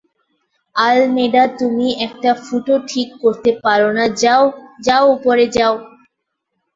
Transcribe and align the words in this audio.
Almeida 0.75 1.43
তুমি 1.59 1.87
একটা 2.05 2.31
ফুটো 2.43 2.75
ঠিক 2.89 3.09
করতে 3.23 3.51
পারো 3.63 3.89
না 3.97 4.05
যাও, 4.21 4.43
যাও 4.85 5.03
উপরে 5.15 5.45
যাও। 5.57 5.73